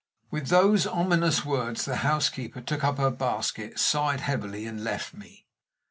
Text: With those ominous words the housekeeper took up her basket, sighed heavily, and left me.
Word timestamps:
With 0.31 0.47
those 0.47 0.87
ominous 0.87 1.45
words 1.45 1.85
the 1.85 1.97
housekeeper 1.97 2.59
took 2.59 2.83
up 2.83 2.97
her 2.97 3.11
basket, 3.11 3.77
sighed 3.77 4.21
heavily, 4.21 4.65
and 4.65 4.83
left 4.83 5.13
me. 5.13 5.45